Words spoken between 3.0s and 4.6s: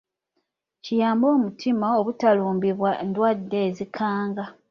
ndwadde ezikanga.